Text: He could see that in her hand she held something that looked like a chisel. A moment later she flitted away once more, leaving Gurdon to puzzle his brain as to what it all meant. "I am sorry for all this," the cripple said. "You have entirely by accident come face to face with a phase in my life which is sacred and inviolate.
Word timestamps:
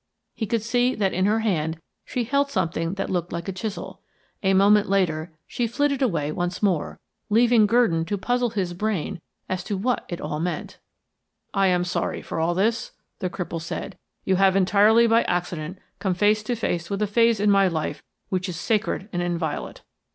He 0.33 0.47
could 0.47 0.63
see 0.63 0.95
that 0.95 1.13
in 1.13 1.27
her 1.27 1.41
hand 1.41 1.79
she 2.05 2.23
held 2.23 2.49
something 2.49 2.95
that 2.95 3.11
looked 3.11 3.31
like 3.31 3.47
a 3.47 3.51
chisel. 3.51 4.01
A 4.41 4.55
moment 4.55 4.89
later 4.89 5.31
she 5.45 5.67
flitted 5.67 6.01
away 6.01 6.31
once 6.31 6.63
more, 6.63 6.99
leaving 7.29 7.67
Gurdon 7.67 8.05
to 8.05 8.17
puzzle 8.17 8.49
his 8.49 8.73
brain 8.73 9.21
as 9.47 9.63
to 9.65 9.77
what 9.77 10.03
it 10.09 10.19
all 10.19 10.39
meant. 10.39 10.79
"I 11.53 11.67
am 11.67 11.83
sorry 11.83 12.23
for 12.23 12.39
all 12.39 12.55
this," 12.55 12.93
the 13.19 13.29
cripple 13.29 13.61
said. 13.61 13.95
"You 14.25 14.37
have 14.37 14.55
entirely 14.55 15.05
by 15.05 15.21
accident 15.25 15.77
come 15.99 16.15
face 16.15 16.41
to 16.45 16.55
face 16.55 16.89
with 16.89 17.03
a 17.03 17.05
phase 17.05 17.39
in 17.39 17.51
my 17.51 17.67
life 17.67 18.01
which 18.29 18.49
is 18.49 18.59
sacred 18.59 19.07
and 19.13 19.21
inviolate. 19.21 19.83